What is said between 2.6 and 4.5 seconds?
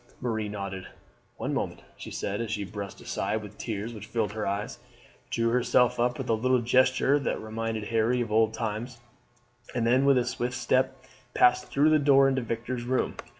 brushed aside the tears which filled her